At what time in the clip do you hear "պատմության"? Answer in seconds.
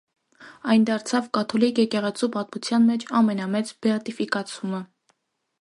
2.37-2.89